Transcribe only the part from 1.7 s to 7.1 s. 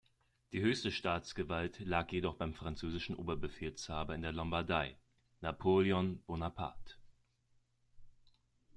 lag jedoch beim französischen Oberbefehlshaber in der Lombardei, Napoleon Bonaparte.